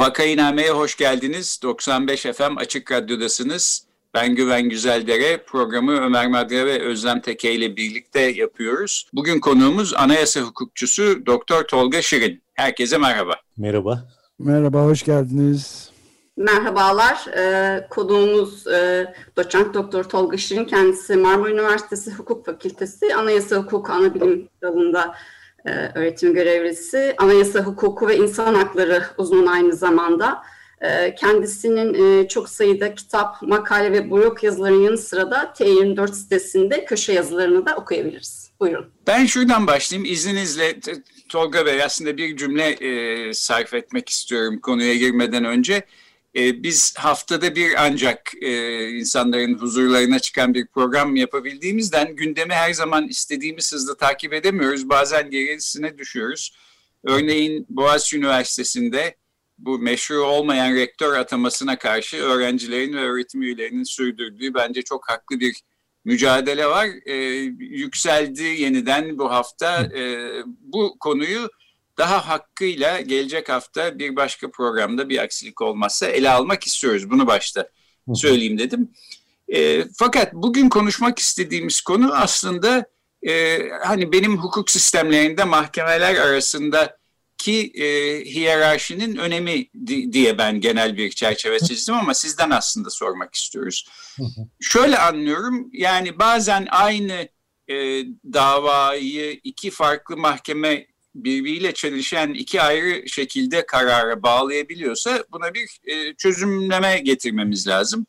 [0.00, 1.60] Vakainame'ye hoş geldiniz.
[1.62, 3.86] 95 FM Açık Radyo'dasınız.
[4.14, 5.44] Ben Güven Güzeldere.
[5.46, 9.08] Programı Ömer Madre ve Özlem Teke ile birlikte yapıyoruz.
[9.12, 12.42] Bugün konuğumuz anayasa hukukçusu Doktor Tolga Şirin.
[12.54, 13.34] Herkese merhaba.
[13.56, 14.08] Merhaba.
[14.38, 15.90] Merhaba, hoş geldiniz.
[16.36, 17.26] Merhabalar.
[17.36, 20.64] Ee, konuğumuz e, doçent doktor Tolga Şirin.
[20.64, 25.14] Kendisi Marmara Üniversitesi Hukuk Fakültesi Anayasa Hukuku Anabilim Dalı'nda
[25.66, 27.14] e, öğretim görevlisi.
[27.18, 30.42] Anayasa hukuku ve insan hakları uzmanı aynı zamanda.
[30.80, 36.84] E, kendisinin e, çok sayıda kitap, makale ve blog yazılarının yanı sıra da T24 sitesinde
[36.84, 38.50] köşe yazılarını da okuyabiliriz.
[38.60, 38.86] Buyurun.
[39.06, 40.12] Ben şuradan başlayayım.
[40.12, 40.80] İzninizle
[41.28, 45.74] Tolga Bey aslında bir cümle e, sarf etmek istiyorum konuya girmeden önce.
[45.74, 45.84] E,
[46.34, 53.72] biz haftada bir ancak e, insanların huzurlarına çıkan bir program yapabildiğimizden gündemi her zaman istediğimiz
[53.72, 54.88] hızda takip edemiyoruz.
[54.88, 56.56] Bazen gerisine düşüyoruz.
[57.04, 59.16] Örneğin Boğaziçi Üniversitesi'nde
[59.58, 65.62] bu meşru olmayan rektör atamasına karşı öğrencilerin ve öğretim üyelerinin sürdürdüğü bence çok haklı bir
[66.04, 66.88] mücadele var.
[67.06, 67.14] E,
[67.58, 69.82] yükseldi yeniden bu hafta.
[69.82, 71.48] E, bu konuyu
[72.00, 77.10] daha hakkıyla gelecek hafta bir başka programda bir aksilik olmazsa ele almak istiyoruz.
[77.10, 77.68] Bunu başta
[78.14, 78.90] söyleyeyim dedim.
[79.48, 82.86] E, fakat bugün konuşmak istediğimiz konu aslında
[83.28, 86.96] e, hani benim hukuk sistemlerinde mahkemeler arasında
[87.38, 87.84] ki e,
[88.24, 93.88] hiyerarşinin önemi di, diye ben genel bir çerçeve çizdim ama sizden aslında sormak istiyoruz.
[94.60, 97.28] Şöyle anlıyorum yani bazen aynı
[97.68, 97.74] e,
[98.32, 106.98] davayı iki farklı mahkeme birbiriyle çelişen iki ayrı şekilde karara bağlayabiliyorsa buna bir e, çözümleme
[106.98, 108.06] getirmemiz lazım.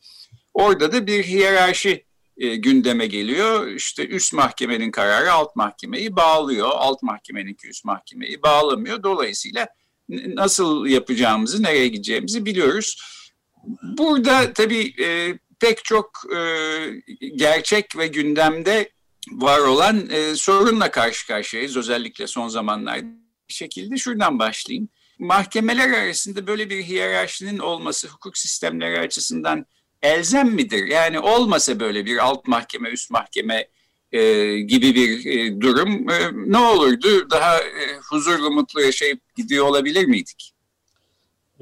[0.54, 3.66] Orada da bir hiyerarşi e, gündeme geliyor.
[3.66, 6.70] İşte üst mahkemenin kararı alt mahkemeyi bağlıyor.
[6.72, 9.02] Alt mahkemenin üst mahkemeyi bağlamıyor.
[9.02, 9.68] Dolayısıyla
[10.08, 13.02] nasıl yapacağımızı, nereye gideceğimizi biliyoruz.
[13.98, 16.40] Burada tabii e, pek çok e,
[17.36, 18.90] gerçek ve gündemde
[19.40, 23.06] var olan e, sorunla karşı karşıyayız özellikle son zamanlarda.
[23.48, 24.88] Bir şekilde şuradan başlayayım.
[25.18, 29.66] Mahkemeler arasında böyle bir hiyerarşinin olması hukuk sistemleri açısından
[30.02, 30.86] elzem midir?
[30.86, 33.68] Yani olmasa böyle bir alt mahkeme, üst mahkeme
[34.12, 34.20] e,
[34.60, 37.30] gibi bir e, durum e, ne olurdu?
[37.30, 40.51] Daha e, huzurlu, mutlu yaşayıp gidiyor olabilir miydik?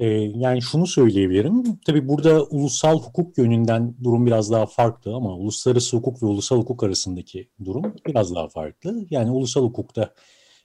[0.01, 1.79] Ee, yani şunu söyleyebilirim.
[1.85, 6.83] Tabii burada ulusal hukuk yönünden durum biraz daha farklı ama uluslararası hukuk ve ulusal hukuk
[6.83, 9.05] arasındaki durum biraz daha farklı.
[9.09, 10.13] Yani ulusal hukukta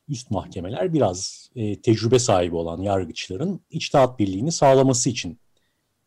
[0.09, 5.39] üst mahkemeler biraz e, tecrübe sahibi olan yargıçların içtihat birliğini sağlaması için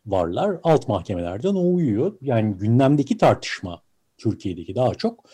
[0.05, 0.59] varlar.
[0.63, 2.17] Alt mahkemelerden o uyuyor.
[2.21, 3.81] Yani gündemdeki tartışma
[4.17, 5.25] Türkiye'deki daha çok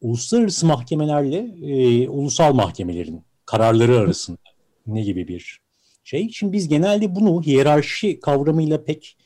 [0.00, 4.38] uluslararası mahkemelerle e, ulusal mahkemelerin kararları arasında
[4.86, 5.63] ne gibi bir
[6.04, 6.28] şey.
[6.32, 9.16] Şimdi biz genelde bunu hiyerarşi kavramıyla pek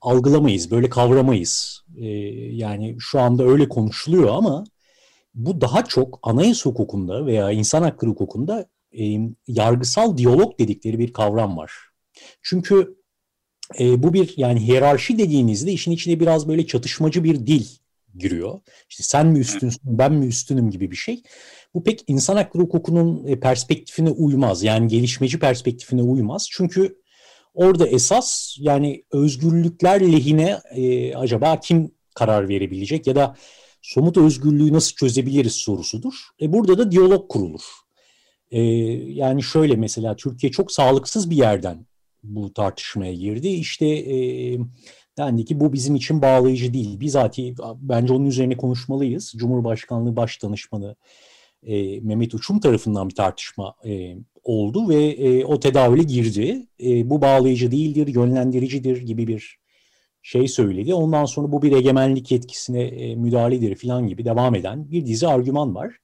[0.00, 1.84] algılamayız, böyle kavramayız.
[1.96, 2.06] Ee,
[2.54, 4.64] yani şu anda öyle konuşuluyor ama
[5.34, 8.66] bu daha çok anayasa hukukunda veya insan hakları hukukunda
[8.98, 11.72] e, yargısal diyalog dedikleri bir kavram var.
[12.42, 12.96] Çünkü
[13.80, 17.66] e, bu bir yani hiyerarşi dediğinizde işin içine biraz böyle çatışmacı bir dil
[18.18, 18.60] giriyor.
[18.90, 21.22] İşte sen mi üstünsün, ben mi üstünüm gibi bir şey.
[21.74, 24.62] Bu pek insan hakları hukukunun e, perspektifine uymaz.
[24.62, 26.48] Yani gelişmeci perspektifine uymaz.
[26.50, 26.98] Çünkü
[27.54, 33.36] orada esas yani özgürlükler lehine e, acaba kim karar verebilecek ya da
[33.82, 36.14] somut özgürlüğü nasıl çözebiliriz sorusudur.
[36.40, 37.62] E burada da diyalog kurulur.
[38.50, 38.60] E,
[39.12, 41.86] yani şöyle mesela Türkiye çok sağlıksız bir yerden
[42.22, 43.48] bu tartışmaya girdi.
[43.48, 44.16] İşte e,
[45.18, 47.00] dendi ki bu bizim için bağlayıcı değil.
[47.00, 49.32] Bizatihi bence onun üzerine konuşmalıyız.
[49.36, 50.96] Cumhurbaşkanlığı Başdanışmanı
[51.66, 56.66] e, Mehmet Uçum tarafından bir tartışma e, oldu ve e, o tedavüle girdi.
[56.84, 59.58] E, bu bağlayıcı değildir, yönlendiricidir gibi bir
[60.22, 60.94] şey söyledi.
[60.94, 65.74] Ondan sonra bu bir egemenlik yetkisine e, müdahaledir falan gibi devam eden bir dizi argüman
[65.74, 65.94] var.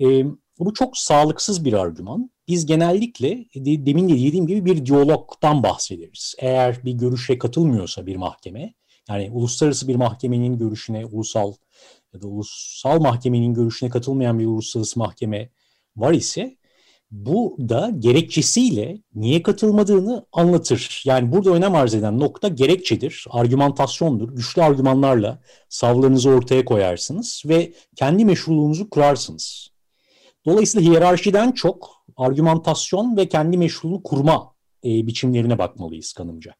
[0.00, 0.24] E,
[0.58, 2.30] bu çok sağlıksız bir argüman.
[2.48, 6.34] Biz genellikle de, demin de dediğim gibi bir diyalogtan bahsederiz.
[6.38, 8.74] Eğer bir görüşe katılmıyorsa bir mahkeme,
[9.08, 11.52] yani uluslararası bir mahkemenin görüşüne ulusal
[12.14, 15.50] ya da ulusal mahkemenin görüşüne katılmayan bir uluslararası mahkeme
[15.96, 16.56] var ise
[17.10, 21.02] bu da gerekçesiyle niye katılmadığını anlatır.
[21.06, 24.36] Yani burada önem arz eden nokta gerekçedir, argümantasyondur.
[24.36, 29.68] Güçlü argümanlarla savlarınızı ortaya koyarsınız ve kendi meşruluğunuzu kurarsınız.
[30.46, 36.54] Dolayısıyla hiyerarşiden çok argümantasyon ve kendi meşruluğunu kurma e, biçimlerine bakmalıyız kanımca.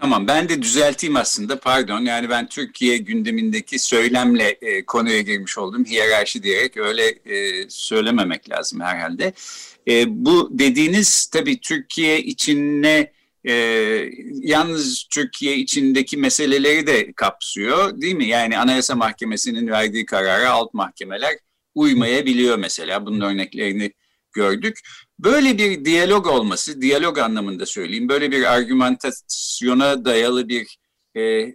[0.00, 5.84] Tamam ben de düzelteyim aslında pardon yani ben Türkiye gündemindeki söylemle e, konuya girmiş oldum
[5.84, 9.32] hiyerarşi diyerek öyle e, söylememek lazım herhalde.
[9.88, 13.12] E, bu dediğiniz tabii Türkiye içine
[13.44, 13.54] e,
[14.42, 18.26] yalnız Türkiye içindeki meseleleri de kapsıyor değil mi?
[18.26, 21.34] Yani Anayasa Mahkemesi'nin verdiği karara alt mahkemeler
[21.74, 23.92] uymayabiliyor mesela bunun örneklerini
[24.32, 24.78] gördük.
[25.18, 30.78] Böyle bir diyalog olması, diyalog anlamında söyleyeyim, böyle bir argümantasyona dayalı bir
[31.14, 31.54] e, e,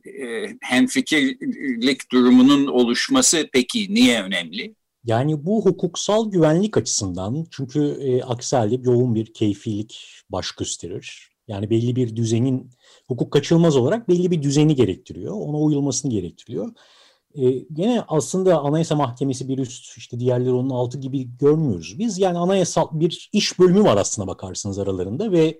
[0.62, 4.76] hemfikirlik durumunun oluşması peki niye önemli?
[5.04, 11.32] Yani bu hukuksal güvenlik açısından çünkü e, aksi yoğun bir keyfilik baş gösterir.
[11.48, 12.72] Yani belli bir düzenin,
[13.08, 15.34] hukuk kaçılmaz olarak belli bir düzeni gerektiriyor.
[15.34, 16.72] Ona uyulmasını gerektiriyor.
[17.36, 22.20] E, gene aslında Anayasa Mahkemesi bir üst, işte diğerleri onun altı gibi görmüyoruz biz.
[22.20, 25.60] Yani anayasal bir iş bölümü var aslında bakarsınız aralarında ve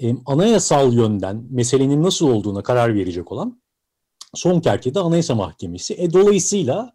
[0.00, 3.60] e, anayasal yönden meselenin nasıl olduğuna karar verecek olan
[4.34, 5.94] son kertede Anayasa Mahkemesi.
[5.98, 6.92] E, dolayısıyla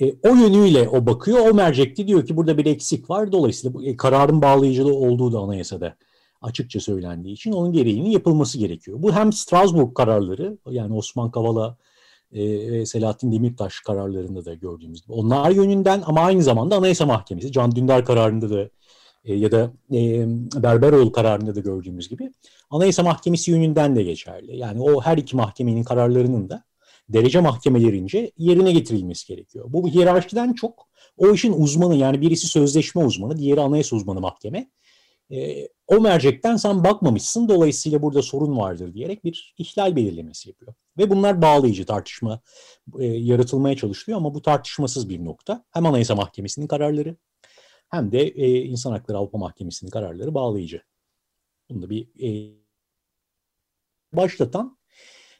[0.00, 3.32] e, o yönüyle o bakıyor, o mercekte diyor ki burada bir eksik var.
[3.32, 5.96] Dolayısıyla e, kararın bağlayıcılığı olduğu da anayasada
[6.42, 9.02] açıkça söylendiği için onun gereğinin yapılması gerekiyor.
[9.02, 11.76] Bu hem Strasbourg kararları yani Osman Kavala
[12.32, 15.12] e, Selahattin Demirtaş kararlarında da gördüğümüz gibi.
[15.12, 18.70] Onlar yönünden ama aynı zamanda Anayasa Mahkemesi, Can Dündar kararında da
[19.24, 20.26] e, ya da e,
[20.62, 22.32] Berberoğlu kararında da gördüğümüz gibi
[22.70, 24.56] Anayasa Mahkemesi yönünden de geçerli.
[24.56, 26.64] Yani o her iki mahkemenin kararlarının da
[27.08, 29.64] derece mahkemelerince yerine getirilmesi gerekiyor.
[29.68, 34.70] Bu hiyerarşiden çok o işin uzmanı yani birisi sözleşme uzmanı, diğeri anayasa uzmanı mahkeme.
[35.32, 40.74] E, o mercekten sen bakmamışsın dolayısıyla burada sorun vardır diyerek bir ihlal belirlemesi yapıyor.
[40.98, 42.40] Ve bunlar bağlayıcı tartışma
[42.98, 45.64] e, yaratılmaya çalışılıyor ama bu tartışmasız bir nokta.
[45.70, 47.16] Hem Anayasa Mahkemesi'nin kararları
[47.90, 50.82] hem de e, İnsan Hakları Avrupa Mahkemesi'nin kararları bağlayıcı.
[51.70, 52.60] Bunda bir e,
[54.12, 54.78] başlatan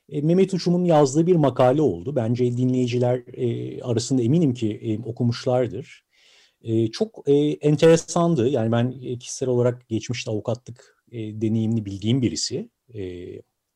[0.09, 2.17] e, Mehmet Uçum'un yazdığı bir makale oldu.
[2.17, 6.10] Bence dinleyiciler e, arasında eminim ki e, okumuşlardır.
[6.63, 8.49] E, çok e, enteresandı.
[8.49, 12.71] Yani ben kişisel olarak geçmişte avukatlık e, deneyimli bildiğim birisi.
[12.95, 13.03] E,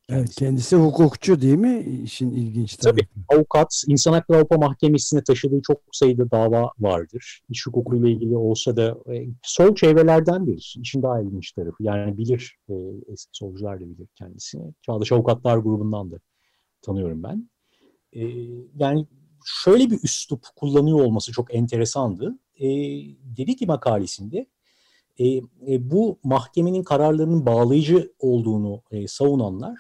[0.09, 2.01] Evet, kendisi hukukçu değil mi?
[2.05, 2.99] İşin ilginç tarafı.
[2.99, 3.09] Tabii.
[3.29, 7.41] Avukat, İnsan Hakları Avrupa Mahkemesi'ne taşıdığı çok sayıda dava vardır.
[7.49, 10.77] İş hukukuyla ilgili olsa da e, sol çevrelerdendir.
[10.81, 11.83] İşin daha ilginç tarafı.
[11.83, 12.75] Yani bilir, e,
[13.13, 14.73] eski solcular da bilir kendisini.
[14.83, 16.17] Çağdaş Avukatlar grubundan da
[16.83, 17.51] tanıyorum ben.
[18.13, 18.23] E,
[18.77, 19.07] yani
[19.45, 22.39] şöyle bir üslup kullanıyor olması çok enteresandı.
[22.61, 22.69] E,
[23.37, 24.47] dedi ki makalesinde,
[25.19, 29.79] e, e, bu mahkemenin kararlarının bağlayıcı olduğunu e, savunanlar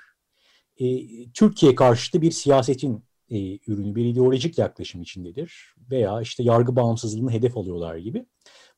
[0.78, 0.86] e,
[1.30, 7.56] Türkiye karşıtı bir siyasetin e, ürünü, bir ideolojik yaklaşım içindedir veya işte yargı bağımsızlığını hedef
[7.56, 8.26] alıyorlar gibi.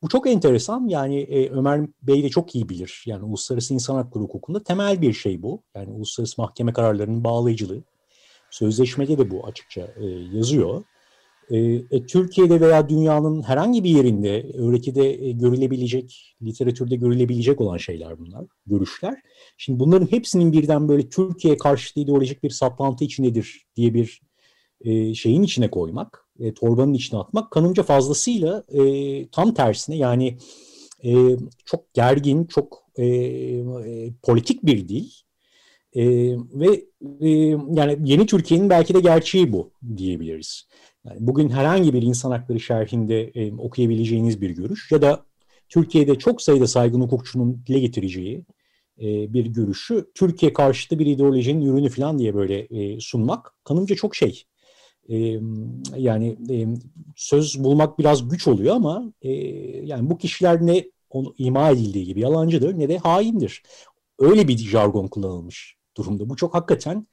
[0.01, 0.87] Bu çok enteresan.
[0.87, 3.03] Yani e, Ömer Bey de çok iyi bilir.
[3.05, 5.63] Yani uluslararası insan hakları hukukunda temel bir şey bu.
[5.75, 7.83] Yani uluslararası mahkeme kararlarının bağlayıcılığı.
[8.51, 10.83] Sözleşmede de bu açıkça e, yazıyor.
[11.51, 11.57] E,
[11.91, 18.45] e, Türkiye'de veya dünyanın herhangi bir yerinde öğretide e, görülebilecek, literatürde görülebilecek olan şeyler bunlar,
[18.65, 19.21] görüşler.
[19.57, 24.21] Şimdi bunların hepsinin birden böyle Türkiye karşıtı ideolojik bir saplantı içindedir diye bir
[24.81, 30.37] e, şeyin içine koymak, e, torbanın içine atmak kanımca fazlasıyla e, tam tersine yani
[31.03, 31.13] e,
[31.65, 35.09] çok gergin, çok e, e, politik bir dil
[35.93, 36.05] e,
[36.53, 36.85] ve
[37.21, 37.29] e,
[37.73, 40.67] yani yeni Türkiye'nin belki de gerçeği bu diyebiliriz.
[41.07, 45.25] Yani bugün herhangi bir insan hakları şerhinde e, okuyabileceğiniz bir görüş ya da
[45.69, 48.45] Türkiye'de çok sayıda saygın hukukçunun dile getireceği
[49.01, 54.15] e, bir görüşü Türkiye karşıtı bir ideolojinin ürünü falan diye böyle e, sunmak kanımca çok
[54.15, 54.43] şey.
[55.09, 55.39] E,
[55.95, 56.67] yani e,
[57.15, 59.31] söz bulmak biraz güç oluyor ama e,
[59.85, 63.63] yani bu kişiler ne onu ima edildiği gibi yalancıdır ne de haindir.
[64.19, 66.29] Öyle bir jargon kullanılmış durumda.
[66.29, 67.07] Bu çok hakikaten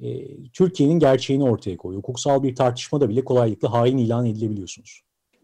[0.00, 1.98] e, Türkiye'nin gerçeğini ortaya koyuyor.
[1.98, 5.02] Hukuksal bir tartışmada bile kolaylıkla hain ilan edilebiliyorsunuz.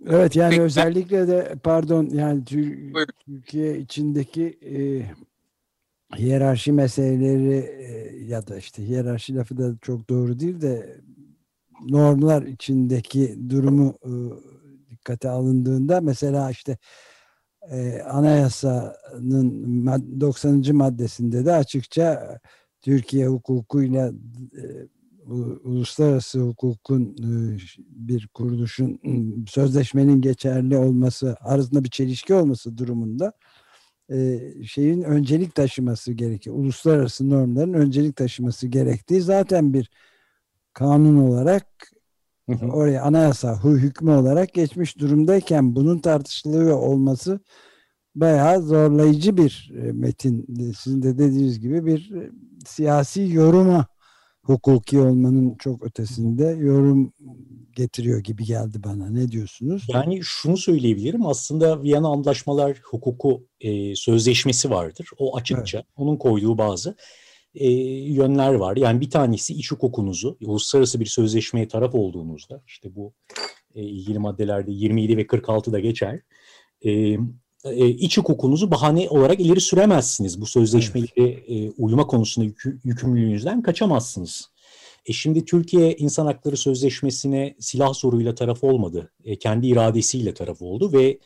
[0.08, 2.44] Evet yani özellikle de pardon yani
[3.24, 4.78] Türkiye içindeki e,
[6.16, 11.00] hiyerarşi meseleleri e, ya da işte hiyerarşi lafı da çok doğru değil de
[11.88, 14.10] normlar içindeki durumu e,
[14.90, 16.78] dikkate alındığında mesela işte
[17.70, 19.86] e, anayasanın
[20.20, 20.76] 90.
[20.76, 22.38] maddesinde de açıkça
[22.84, 24.12] Türkiye hukukuyla
[24.56, 24.64] e,
[25.64, 27.16] uluslararası hukukun
[27.88, 29.00] bir kuruluşun
[29.48, 33.32] sözleşmenin geçerli olması arasında bir çelişki olması durumunda
[34.64, 36.56] şeyin öncelik taşıması gerekiyor.
[36.56, 39.90] Uluslararası normların öncelik taşıması gerektiği zaten bir
[40.72, 41.66] kanun olarak
[42.62, 47.40] oraya anayasa hükmü olarak geçmiş durumdayken bunun tartışılıyor olması
[48.14, 50.46] bayağı zorlayıcı bir metin.
[50.78, 52.12] Sizin de dediğiniz gibi bir
[52.66, 53.86] siyasi yoruma
[54.42, 57.12] hukuki olmanın çok ötesinde yorum
[57.76, 59.10] getiriyor gibi geldi bana.
[59.10, 59.86] Ne diyorsunuz?
[59.88, 61.26] Yani şunu söyleyebilirim.
[61.26, 65.10] Aslında Viyana Anlaşmalar Hukuku e, Sözleşmesi vardır.
[65.18, 65.78] O açıkça.
[65.78, 65.86] Evet.
[65.96, 66.96] Onun koyduğu bazı
[67.54, 67.70] e,
[68.12, 68.76] yönler var.
[68.76, 73.14] Yani bir tanesi iç hukukunuzu, uluslararası bir sözleşmeye taraf olduğunuzda, işte bu
[73.74, 76.20] e, ilgili maddelerde 27 ve 46'da geçer.
[76.86, 77.16] E,
[77.64, 80.40] e, iç hukukunuzu bahane olarak ileri süremezsiniz.
[80.40, 84.50] Bu sözleşmeleri e, uyuma konusunda yükü, yükümlülüğünüzden kaçamazsınız.
[85.06, 89.12] E şimdi Türkiye İnsan Hakları Sözleşmesi'ne silah zoruyla taraf olmadı.
[89.24, 91.18] E, kendi iradesiyle taraf oldu ve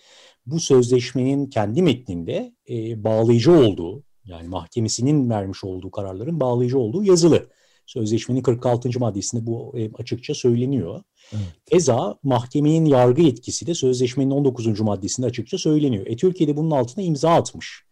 [0.47, 7.49] bu sözleşmenin kendi metninde e, bağlayıcı olduğu, yani mahkemesinin vermiş olduğu kararların bağlayıcı olduğu yazılı.
[7.89, 8.99] Sözleşmenin 46.
[8.99, 11.03] maddesinde bu e, açıkça söyleniyor.
[11.33, 11.43] Evet.
[11.71, 14.81] Eza mahkemenin yargı yetkisi de sözleşmenin 19.
[14.81, 16.07] maddesinde açıkça söyleniyor.
[16.07, 17.83] E Türkiye'de bunun altına imza atmış.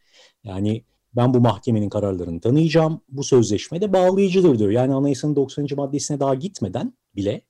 [0.44, 0.84] Yani
[1.16, 3.00] ben bu mahkemenin kararlarını tanıyacağım.
[3.08, 4.70] Bu sözleşme de bağlayıcıdır diyor.
[4.70, 5.66] Yani anayasanın 90.
[5.76, 7.42] maddesine daha gitmeden bile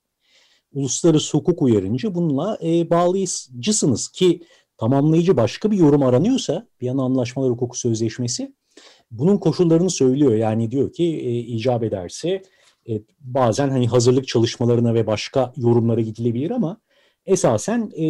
[0.73, 4.43] uluslararası hukuk uyarınca bununla e, bağlayıcısınız ki
[4.79, 8.55] tamamlayıcı başka bir yorum aranıyorsa bir yana anlaşmalar hukuku sözleşmesi
[9.11, 10.35] bunun koşullarını söylüyor.
[10.35, 12.43] Yani diyor ki e, icap ederse
[12.89, 16.81] e, bazen hani hazırlık çalışmalarına ve başka yorumlara gidilebilir ama
[17.27, 18.05] esasen e,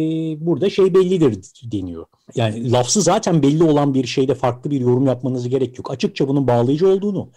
[0.45, 2.05] burada şey bellidir deniyor.
[2.35, 5.91] Yani lafzı zaten belli olan bir şeyde farklı bir yorum yapmanız gerek yok.
[5.91, 7.31] Açıkça bunun bağlayıcı olduğunu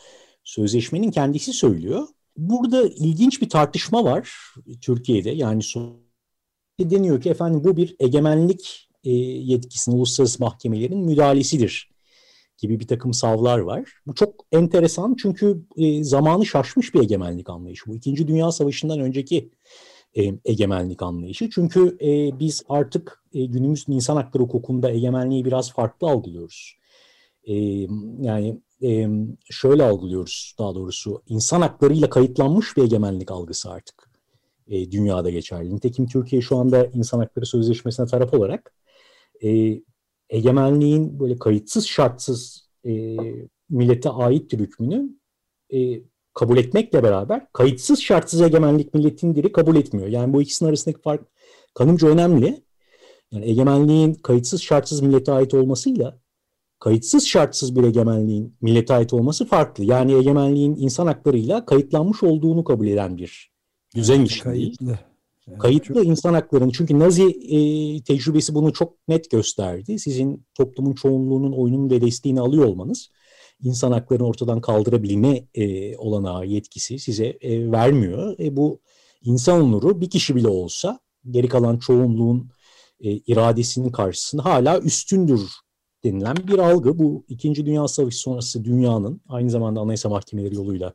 [0.45, 2.07] sözleşmenin kendisi söylüyor.
[2.37, 4.35] Burada ilginç bir tartışma var
[4.81, 5.31] Türkiye'de.
[5.31, 5.62] Yani
[6.81, 11.90] deniyor ki efendim bu bir egemenlik e, yetkisinin uluslararası mahkemelerin müdahalesidir
[12.61, 13.93] gibi bir takım savlar var.
[14.07, 17.90] Bu çok enteresan çünkü e, zamanı şaşmış bir egemenlik anlayışı.
[17.90, 19.50] Bu İkinci Dünya Savaşı'ndan önceki
[20.14, 21.50] e, egemenlik anlayışı.
[21.50, 26.76] Çünkü e, biz artık e, günümüz insan hakları hukukunda egemenliği biraz farklı algılıyoruz.
[27.45, 27.55] E,
[28.21, 29.09] yani e,
[29.50, 34.11] şöyle algılıyoruz daha doğrusu insan haklarıyla kayıtlanmış bir egemenlik algısı artık
[34.69, 35.75] e, dünyada geçerli.
[35.75, 38.75] Nitekim Türkiye şu anda insan hakları sözleşmesine taraf olarak
[39.43, 39.81] e,
[40.30, 43.16] egemenliğin böyle kayıtsız şartsız e,
[43.70, 45.08] millete ait hükmünü
[45.75, 45.78] e,
[46.34, 50.08] kabul etmekle beraber kayıtsız şartsız egemenlik milletin diri kabul etmiyor.
[50.08, 51.22] Yani bu ikisinin arasındaki fark
[51.75, 52.62] kanımca önemli.
[53.32, 56.18] Yani egemenliğin kayıtsız şartsız millete ait olmasıyla
[56.78, 59.84] kayıtsız şartsız bir egemenliğin millete ait olması farklı.
[59.84, 63.50] Yani egemenliğin insan haklarıyla kayıtlanmış olduğunu kabul eden bir
[63.96, 64.40] düzenmiş.
[64.40, 64.99] Kayıtlı.
[65.59, 66.07] Kayıtlı çok...
[66.07, 67.59] insan haklarını çünkü Nazi e,
[68.02, 69.99] tecrübesi bunu çok net gösterdi.
[69.99, 73.11] Sizin toplumun çoğunluğunun oyunun ve desteğini alıyor olmanız
[73.62, 78.38] insan haklarını ortadan kaldırabilme e, olanağı yetkisi size e, vermiyor.
[78.38, 78.80] E, bu
[79.23, 82.50] insan onuru bir kişi bile olsa geri kalan çoğunluğun
[83.00, 85.50] e, iradesinin karşısında hala üstündür
[86.04, 86.99] denilen bir algı.
[86.99, 90.92] Bu İkinci Dünya Savaşı sonrası dünyanın aynı zamanda anayasa mahkemeleri yoluyla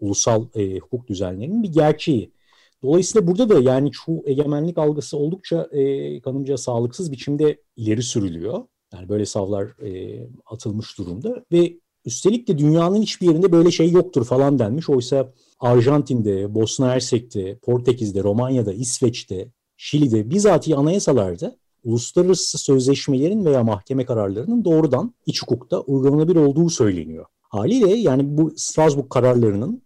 [0.00, 2.32] ulusal e, hukuk düzenlerinin bir gerçeği.
[2.82, 8.64] Dolayısıyla burada da yani şu egemenlik algısı oldukça e, kanımca sağlıksız biçimde ileri sürülüyor.
[8.94, 14.24] Yani böyle savlar e, atılmış durumda ve üstelik de dünyanın hiçbir yerinde böyle şey yoktur
[14.24, 14.90] falan denmiş.
[14.90, 24.64] Oysa Arjantin'de, Bosna Hersek'te, Portekiz'de, Romanya'da, İsveç'te, Şili'de bizatihi anayasalarda uluslararası sözleşmelerin veya mahkeme kararlarının
[24.64, 27.26] doğrudan iç hukukta uygulanabilir olduğu söyleniyor.
[27.40, 29.82] Haliyle yani bu Strasbourg kararlarının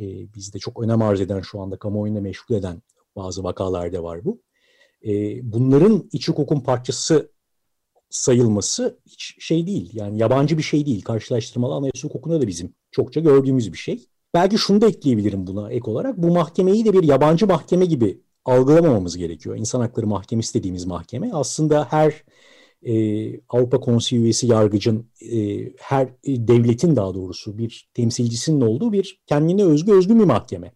[0.00, 2.82] e, bizde çok önem arz eden şu anda kamuoyunda meşgul eden
[3.16, 4.42] bazı vakalarda var bu.
[5.06, 5.12] E,
[5.52, 7.32] bunların iç hukukun parçası
[8.10, 9.90] sayılması hiç şey değil.
[9.92, 11.02] Yani yabancı bir şey değil.
[11.02, 14.06] Karşılaştırmalı anayasa hukukunda da bizim çokça gördüğümüz bir şey.
[14.34, 16.16] Belki şunu da ekleyebilirim buna ek olarak.
[16.16, 19.56] Bu mahkemeyi de bir yabancı mahkeme gibi algılamamamız gerekiyor.
[19.56, 22.24] İnsan Hakları Mahkemesi dediğimiz mahkeme aslında her
[22.82, 29.20] e, Avrupa Konseyi üyesi yargıcın e, her e, devletin daha doğrusu bir temsilcisinin olduğu bir
[29.26, 30.72] kendine özgü özgün bir mahkeme.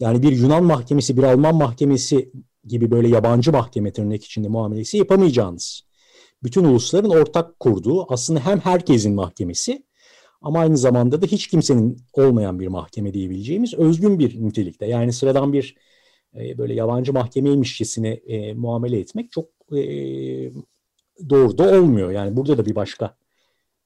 [0.00, 2.32] Yani bir Yunan mahkemesi, bir Alman mahkemesi
[2.64, 5.82] gibi böyle yabancı mahkeme tırnak içinde muamelesi yapamayacağınız.
[6.42, 9.82] Bütün ulusların ortak kurduğu aslında hem herkesin mahkemesi
[10.40, 14.86] ama aynı zamanda da hiç kimsenin olmayan bir mahkeme diyebileceğimiz özgün bir nitelikte.
[14.86, 15.76] Yani sıradan bir
[16.34, 19.46] e, böyle yabancı mahkemeymişçesine e, muamele etmek çok
[19.76, 19.82] e,
[21.30, 22.10] doğru da olmuyor.
[22.10, 23.14] Yani burada da bir başka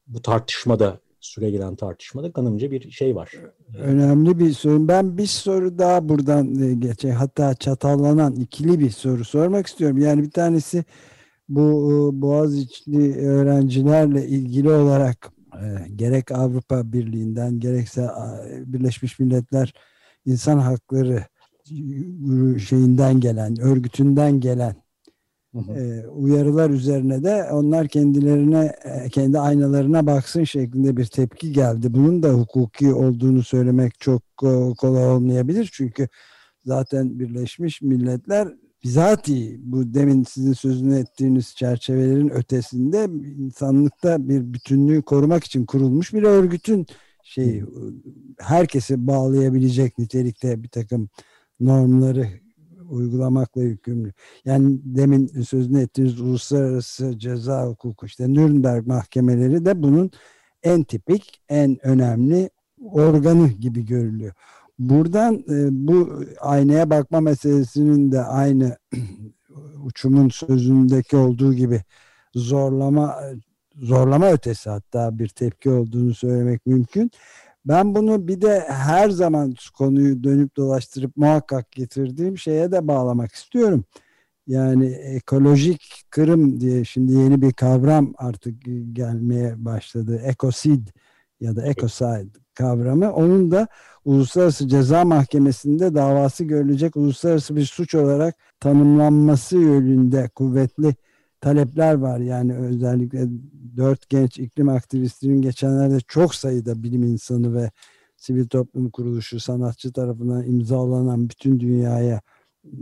[0.06, 3.32] bu tartışmada süre gelen tartışmada kanımca bir şey var.
[3.78, 4.88] Önemli bir soru.
[4.88, 9.98] Ben bir soru daha buradan e, geçe hatta çatallanan ikili bir soru sormak istiyorum.
[9.98, 10.84] Yani bir tanesi
[11.48, 18.08] bu e, Boğaziçi'li öğrencilerle ilgili olarak e, gerek Avrupa Birliği'nden gerekse
[18.66, 19.74] Birleşmiş Milletler
[20.26, 21.24] İnsan Hakları
[22.58, 24.81] şeyinden gelen, örgütünden gelen
[25.54, 31.94] e, uyarılar üzerine de onlar kendilerine e, kendi aynalarına baksın şeklinde bir tepki geldi.
[31.94, 35.70] Bunun da hukuki olduğunu söylemek çok e, kolay olmayabilir.
[35.72, 36.08] Çünkü
[36.64, 38.48] zaten Birleşmiş Milletler
[38.84, 46.22] bizatihi bu demin sizin sözünü ettiğiniz çerçevelerin ötesinde insanlıkta bir bütünlüğü korumak için kurulmuş bir
[46.22, 46.86] örgütün
[47.24, 47.62] şey
[48.38, 51.08] herkesi bağlayabilecek nitelikte bir takım
[51.60, 52.28] normları
[52.92, 54.12] uygulamakla yükümlü.
[54.44, 60.10] Yani demin sözünü ettiğiniz uluslararası ceza hukuku işte Nürnberg mahkemeleri de bunun
[60.62, 64.32] en tipik, en önemli organı gibi görülüyor.
[64.78, 68.76] Buradan e, bu aynaya bakma meselesinin de aynı
[69.84, 71.82] uçumun sözündeki olduğu gibi
[72.34, 73.20] zorlama
[73.76, 77.10] zorlama ötesi hatta bir tepki olduğunu söylemek mümkün.
[77.64, 83.84] Ben bunu bir de her zaman konuyu dönüp dolaştırıp muhakkak getirdiğim şeye de bağlamak istiyorum.
[84.46, 88.54] Yani ekolojik kırım diye şimdi yeni bir kavram artık
[88.92, 90.22] gelmeye başladı.
[90.24, 90.88] Ekosid
[91.40, 93.12] ya da ecocide kavramı.
[93.12, 93.68] Onun da
[94.04, 100.94] Uluslararası Ceza Mahkemesi'nde davası görülecek uluslararası bir suç olarak tanımlanması yönünde kuvvetli
[101.42, 102.18] talepler var.
[102.20, 103.28] Yani özellikle
[103.76, 107.70] dört genç iklim aktivistinin geçenlerde çok sayıda bilim insanı ve
[108.16, 112.20] sivil toplum kuruluşu sanatçı tarafından imzalanan bütün dünyaya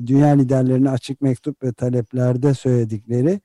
[0.07, 3.41] dünya liderlerine açık mektup ve taleplerde söyledikleri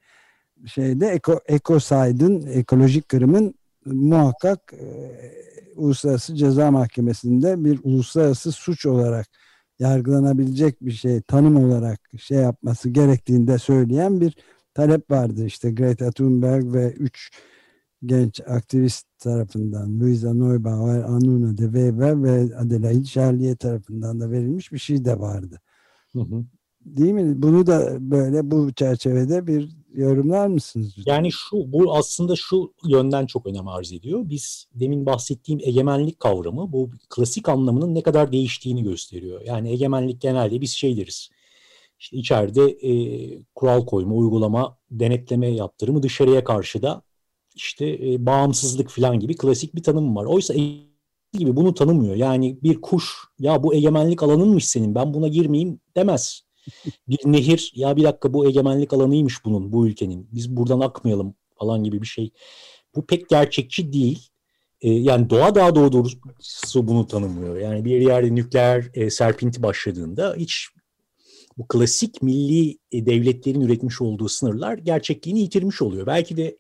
[0.66, 3.54] şeyde eko, ekoside'ın ekolojik kırımın
[3.86, 4.86] muhakkak e,
[5.76, 9.28] Uluslararası Ceza Mahkemesi'nde bir uluslararası suç olarak
[9.80, 14.38] yargılanabilecek bir şey tanım olarak şey yapması gerektiğini de söyleyen bir
[14.76, 17.32] talep vardı işte Greta Thunberg ve üç
[18.06, 24.78] genç aktivist tarafından Luisa Neubauer, Anuna de Weber ve Adelaide Charlier tarafından da verilmiş bir
[24.80, 25.62] şey de vardı.
[26.14, 26.46] Hı hı.
[26.86, 27.42] Değil mi?
[27.42, 30.94] Bunu da böyle bu çerçevede bir yorumlar mısınız?
[31.06, 34.22] Yani şu bu aslında şu yönden çok önem arz ediyor.
[34.30, 39.42] Biz demin bahsettiğim egemenlik kavramı bu klasik anlamının ne kadar değiştiğini gösteriyor.
[39.46, 41.30] Yani egemenlik genelde biz şey deriz
[42.00, 42.92] işte içeride e,
[43.56, 47.02] kural koyma, uygulama, denetleme yaptırımı dışarıya karşı da
[47.56, 50.26] işte e, bağımsızlık falan gibi klasik bir tanım var.
[50.26, 50.54] Oysa
[51.34, 52.16] gibi bunu tanımıyor.
[52.16, 56.42] Yani bir kuş ya bu egemenlik alanınmış senin ben buna girmeyeyim demez.
[57.08, 61.84] Bir nehir ya bir dakika bu egemenlik alanıymış bunun bu ülkenin biz buradan akmayalım falan
[61.84, 62.32] gibi bir şey.
[62.96, 64.30] Bu pek gerçekçi değil.
[64.82, 67.58] E, yani doğa daha doğrusu bunu tanımıyor.
[67.58, 70.68] Yani bir yerde nükleer e, serpinti başladığında hiç
[71.58, 76.08] bu klasik milli e, devletlerin üretmiş olduğu sınırlar gerçekliğini yitirmiş oluyor.
[76.08, 76.58] Belki de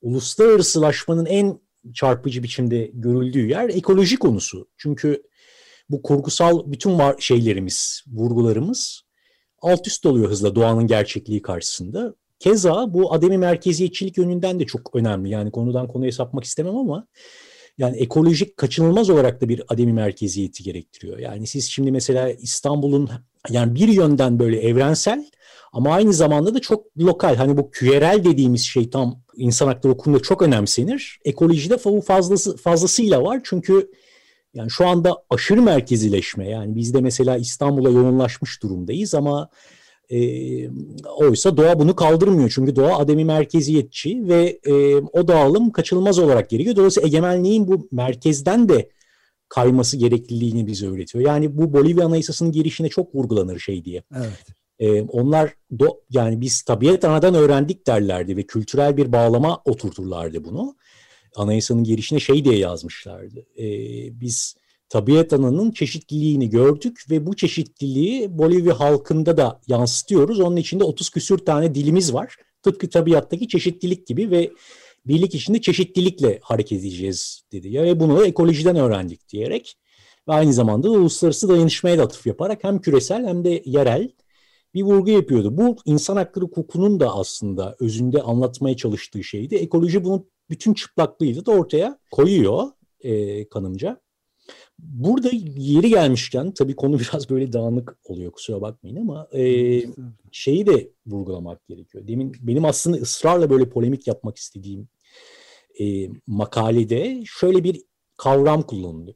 [0.00, 1.60] uluslararasılaşmanın en
[1.94, 4.68] çarpıcı biçimde görüldüğü yer ekoloji konusu.
[4.76, 5.22] Çünkü
[5.90, 9.02] bu kurgusal bütün var şeylerimiz, vurgularımız
[9.62, 12.14] alt üst oluyor hızla doğanın gerçekliği karşısında.
[12.38, 15.30] Keza bu ademi merkeziyetçilik yönünden de çok önemli.
[15.30, 17.06] Yani konudan konuya sapmak istemem ama
[17.78, 21.18] yani ekolojik kaçınılmaz olarak da bir ademi merkeziyeti gerektiriyor.
[21.18, 23.10] Yani siz şimdi mesela İstanbul'un
[23.50, 25.30] yani bir yönden böyle evrensel
[25.72, 27.36] ama aynı zamanda da çok lokal.
[27.36, 31.20] Hani bu küyerel dediğimiz şey tam insan hakları okulunda çok önemsenir.
[31.24, 33.40] Ekolojide fazlası, fazlasıyla var.
[33.44, 33.90] Çünkü
[34.54, 39.48] yani şu anda aşırı merkezileşme yani biz de mesela İstanbul'a yoğunlaşmış durumdayız ama
[40.10, 40.18] e,
[41.16, 42.52] oysa doğa bunu kaldırmıyor.
[42.54, 46.76] Çünkü doğa ademi merkeziyetçi ve e, o dağılım kaçınılmaz olarak gerekiyor.
[46.76, 48.90] Dolayısıyla egemenliğin bu merkezden de
[49.48, 51.24] kayması gerekliliğini bize öğretiyor.
[51.24, 54.02] Yani bu Bolivya Anayasası'nın girişine çok vurgulanır şey diye.
[54.16, 54.46] Evet.
[54.78, 60.76] Ee, onlar do, yani biz tabiat anadan öğrendik derlerdi ve kültürel bir bağlama oturturlardı bunu.
[61.36, 63.46] Anayasanın girişine şey diye yazmışlardı.
[63.58, 63.64] Ee,
[64.20, 64.56] biz
[64.90, 70.40] tabiat ananın çeşitliliğini gördük ve bu çeşitliliği Bolivya halkında da yansıtıyoruz.
[70.40, 72.36] Onun içinde 30 küsür tane dilimiz var.
[72.62, 74.50] Tıpkı tabiattaki çeşitlilik gibi ve
[75.06, 77.68] birlik içinde çeşitlilikle hareket edeceğiz dedi.
[77.68, 79.76] Ya ve bunu ekolojiden öğrendik diyerek
[80.28, 84.10] ve aynı zamanda da uluslararası dayanışmaya da atıf yaparak hem küresel hem de yerel
[84.74, 85.56] bir vurgu yapıyordu.
[85.56, 89.54] Bu insan hakları hukukunun da aslında özünde anlatmaya çalıştığı şeydi.
[89.54, 92.68] Ekoloji bunun bütün çıplaklığıyla da ortaya koyuyor
[93.00, 94.00] e, kanımca.
[94.78, 99.82] Burada yeri gelmişken tabii konu biraz böyle dağınık oluyor kusura bakmayın ama e,
[100.32, 102.08] şeyi de vurgulamak gerekiyor.
[102.08, 104.88] Demin benim aslında ısrarla böyle polemik yapmak istediğim
[105.80, 107.82] e, makalede şöyle bir
[108.16, 108.62] kavram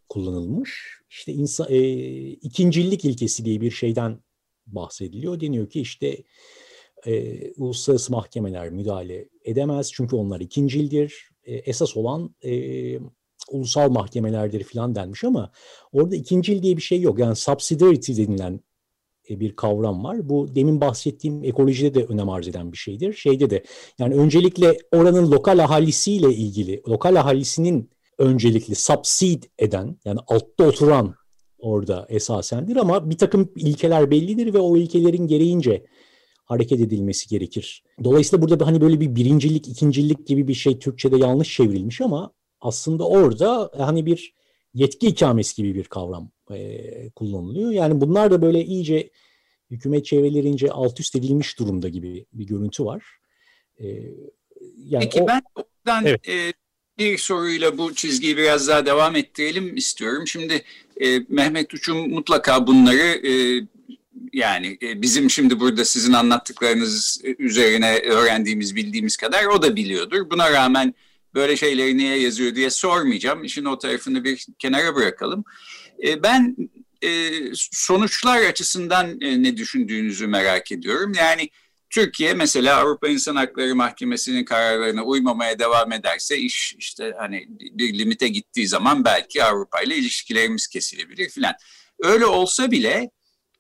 [0.08, 1.00] kullanılmış.
[1.10, 1.78] İşte insan, e,
[2.28, 4.18] ikincillik ilkesi diye bir şeyden
[4.66, 5.40] bahsediliyor.
[5.40, 6.22] Deniyor ki işte
[7.06, 11.30] e, uluslararası mahkemeler müdahale edemez çünkü onlar ikincildir.
[11.44, 12.52] E, esas olan e,
[13.50, 15.50] ulusal mahkemelerdir falan denmiş ama
[15.92, 17.18] orada ikincil diye bir şey yok.
[17.18, 18.60] Yani subsidiarity denilen
[19.30, 20.28] e, bir kavram var.
[20.28, 23.12] Bu demin bahsettiğim ekolojide de önem arz eden bir şeydir.
[23.12, 23.64] Şeyde de
[23.98, 31.14] yani öncelikle oranın lokal ahalisiyle ilgili, lokal ahalisinin öncelikli subside eden yani altta oturan
[31.58, 35.86] orada esasendir ama bir takım ilkeler bellidir ve o ilkelerin gereğince
[36.44, 37.84] hareket edilmesi gerekir.
[38.04, 42.32] Dolayısıyla burada hani böyle bir birincilik, ikincilik gibi bir şey Türkçe'de yanlış çevrilmiş ama
[42.64, 44.34] aslında orada hani bir
[44.74, 47.70] yetki ikamesi gibi bir kavram e, kullanılıyor.
[47.70, 49.10] Yani bunlar da böyle iyice
[49.70, 53.04] hükümet çevrelerince alt üst edilmiş durumda gibi bir görüntü var.
[53.78, 53.86] E,
[54.76, 56.28] yani Peki o, ben oradan evet.
[56.28, 56.52] e,
[56.98, 60.26] bir soruyla bu çizgiyi biraz daha devam ettirelim istiyorum.
[60.26, 60.64] Şimdi
[61.00, 63.62] e, Mehmet Uçum mutlaka bunları e,
[64.32, 70.30] yani e, bizim şimdi burada sizin anlattıklarınız üzerine öğrendiğimiz, bildiğimiz kadar o da biliyordur.
[70.30, 70.94] Buna rağmen
[71.34, 73.44] böyle şeyleri niye yazıyor diye sormayacağım.
[73.44, 75.44] İşin o tarafını bir kenara bırakalım.
[76.06, 76.56] E, ben
[77.02, 81.12] e, sonuçlar açısından ne düşündüğünüzü merak ediyorum.
[81.18, 81.50] Yani
[81.90, 88.28] Türkiye mesela Avrupa İnsan Hakları Mahkemesi'nin kararlarına uymamaya devam ederse iş işte hani bir limite
[88.28, 91.54] gittiği zaman belki Avrupa ile ilişkilerimiz kesilebilir filan.
[91.98, 93.10] Öyle olsa bile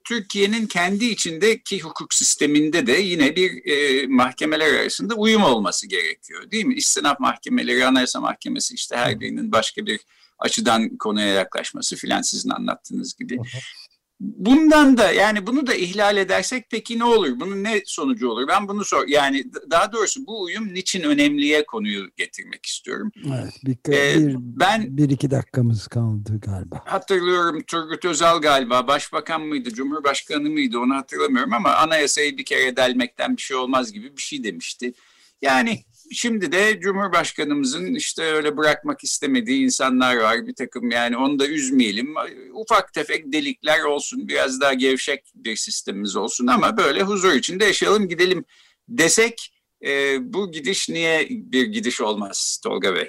[0.04, 6.64] Türkiye'nin kendi içindeki hukuk sisteminde de yine bir e, mahkemeler arasında uyum olması gerekiyor değil
[6.64, 6.74] mi?
[6.74, 10.00] İstinaf mahkemeleri, anayasa mahkemesi işte her birinin başka bir
[10.38, 13.38] açıdan konuya yaklaşması filan sizin anlattığınız gibi.
[14.20, 17.40] Bundan da yani bunu da ihlal edersek peki ne olur?
[17.40, 18.48] Bunun ne sonucu olur?
[18.48, 23.12] Ben bunu sor yani daha doğrusu bu uyum niçin önemliye konuyu getirmek istiyorum.
[23.26, 26.82] Evet, bir, ee, bir, ben bir iki dakikamız kaldı galiba.
[26.84, 33.36] Hatırlıyorum Turgut Özal galiba başbakan mıydı, cumhurbaşkanı mıydı onu hatırlamıyorum ama anayasayı bir kere delmekten
[33.36, 34.92] bir şey olmaz gibi bir şey demişti.
[35.42, 40.46] Yani Şimdi de Cumhurbaşkanımızın işte öyle bırakmak istemediği insanlar var.
[40.46, 42.14] Bir takım yani onu da üzmeyelim.
[42.54, 44.28] Ufak tefek delikler olsun.
[44.28, 48.44] Biraz daha gevşek bir sistemimiz olsun ama böyle huzur içinde yaşayalım gidelim
[48.88, 53.08] desek e, bu gidiş niye bir gidiş olmaz Tolga Bey?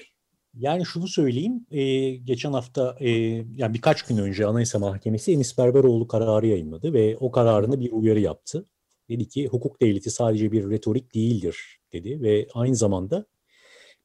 [0.53, 3.09] Yani şunu söyleyeyim, e, geçen hafta e,
[3.55, 8.19] yani birkaç gün önce Anayasa Mahkemesi Enis Berberoğlu kararı yayınladı ve o kararını bir uyarı
[8.19, 8.65] yaptı.
[9.09, 13.25] Dedi ki hukuk devleti sadece bir retorik değildir dedi ve aynı zamanda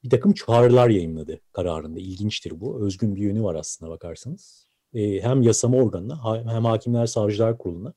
[0.05, 2.00] bir takım çağrılar yayınladı kararında.
[2.00, 2.87] İlginçtir bu.
[2.87, 4.70] Özgün bir yönü var aslında bakarsanız.
[4.94, 7.94] E, hem yasama organına hem hakimler savcılar kuruluna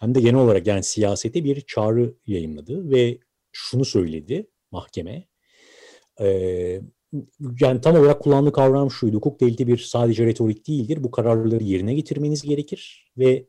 [0.00, 3.18] hem de genel olarak yani siyasete bir çağrı yayınladı ve
[3.52, 5.28] şunu söyledi mahkeme.
[6.20, 6.26] E,
[7.60, 9.16] yani tam olarak kullandığı kavram şuydu.
[9.16, 11.04] Hukuk devleti bir sadece retorik değildir.
[11.04, 13.46] Bu kararları yerine getirmeniz gerekir ve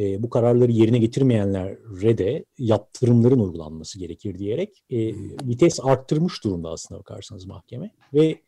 [0.00, 4.98] e, bu kararları yerine getirmeyenlere de yaptırımların uygulanması gerekir diyerek e,
[5.42, 7.90] vites arttırmış durumda aslında bakarsanız mahkeme.
[8.14, 8.40] Ve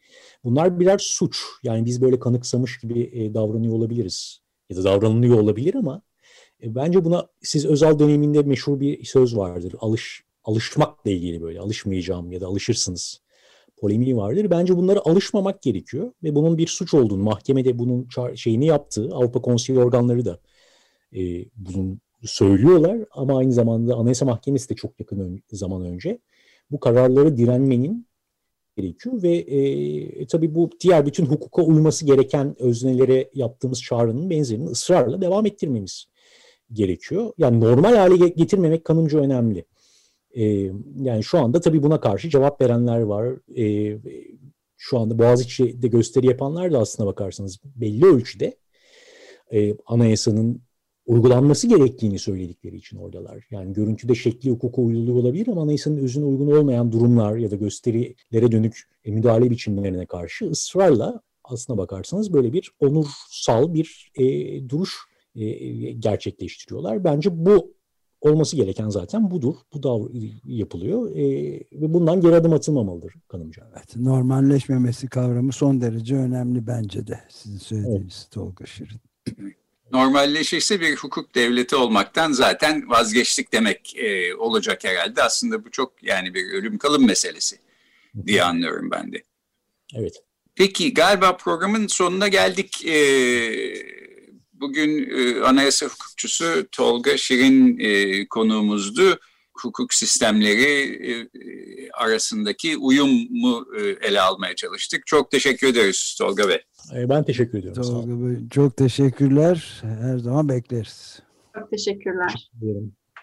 [0.45, 1.43] bunlar birer suç.
[1.63, 4.41] Yani biz böyle kanıksamış gibi e, davranıyor olabiliriz.
[4.71, 6.03] Ya da davranılıyor olabilir ama
[6.63, 9.75] e, bence buna siz özel döneminde meşhur bir söz vardır.
[9.79, 13.23] Alış alışmakla ilgili böyle alışmayacağım ya da alışırsınız
[13.77, 14.51] polemiği vardır.
[14.51, 19.79] Bence bunlara alışmamak gerekiyor ve bunun bir suç olduğunu mahkemede bunun şeyini yaptığı Avrupa Konseyi
[19.79, 20.39] organları da
[21.17, 26.19] e, bunu söylüyorlar ama aynı zamanda Anayasa Mahkemesi de çok yakın ön, zaman önce
[26.71, 28.07] bu kararları direnmenin
[28.77, 35.21] gerekiyor ve e, tabii bu diğer bütün hukuka uyması gereken öznelere yaptığımız çağrının benzerini ısrarla
[35.21, 36.07] devam ettirmemiz
[36.73, 37.33] gerekiyor.
[37.39, 39.65] Yani normal hale getirmemek kanımca önemli.
[40.35, 40.45] E,
[41.01, 43.35] yani şu anda tabii buna karşı cevap verenler var.
[43.59, 43.99] E,
[44.77, 48.57] şu anda Boğaziçi'de gösteri yapanlar da aslına bakarsanız belli ölçüde
[49.53, 50.63] e, anayasanın
[51.07, 53.47] uygulanması gerektiğini söyledikleri için oradalar.
[53.51, 58.53] Yani görüntüde şekli hukuka uyguluyor olabilir ama anayasanın özüne uygun olmayan durumlar ya da gösterilere
[58.53, 64.25] dönük e, müdahale biçimlerine karşı ısrarla aslına bakarsanız böyle bir onursal bir e,
[64.69, 64.97] duruş
[65.35, 65.45] e,
[65.93, 67.05] gerçekleştiriyorlar.
[67.05, 67.75] Bence bu
[68.21, 69.55] olması gereken zaten budur.
[69.75, 70.09] Bu da
[70.45, 71.25] yapılıyor e,
[71.73, 73.71] ve bundan geri adım atılmamalıdır kanımca.
[73.77, 78.31] Evet, normalleşmemesi kavramı son derece önemli bence de sizin söylediğiniz evet.
[78.31, 79.01] Tolga Şirin
[79.93, 85.23] normalleşirse bir hukuk devleti olmaktan zaten vazgeçtik demek e, olacak herhalde.
[85.23, 87.59] Aslında bu çok yani bir ölüm kalım meselesi
[88.27, 89.23] diye anlıyorum ben de.
[89.95, 90.23] Evet.
[90.55, 92.87] Peki galiba programın sonuna geldik.
[92.87, 92.97] E,
[94.53, 99.21] bugün e, anayasa hukukçusu Tolga Şirin e, konuğumuzdu.
[99.59, 101.29] Hukuk sistemleri, e,
[101.91, 105.07] arasındaki uyumu e, ele almaya çalıştık.
[105.07, 106.59] Çok teşekkür ederiz Tolga Bey.
[106.97, 107.83] E, ben teşekkür ediyorum.
[107.83, 109.83] Tolga Bey, çok teşekkürler.
[109.83, 111.23] Her zaman bekleriz.
[111.59, 112.51] Çok teşekkürler.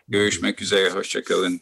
[0.07, 1.61] Görüşmek üzere, hoşçakalın.